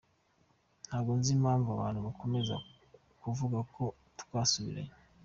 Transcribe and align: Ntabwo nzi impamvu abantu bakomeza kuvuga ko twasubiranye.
Ntabwo 0.87 1.11
nzi 1.17 1.29
impamvu 1.37 1.67
abantu 1.71 1.99
bakomeza 2.07 2.55
kuvuga 3.21 3.59
ko 3.73 3.83
twasubiranye. 4.21 4.95